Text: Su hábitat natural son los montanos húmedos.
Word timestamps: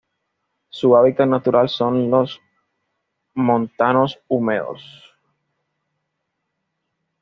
Su 0.69 0.97
hábitat 0.97 1.27
natural 1.27 1.69
son 1.69 2.09
los 2.09 2.41
montanos 3.35 4.17
húmedos. 4.27 4.83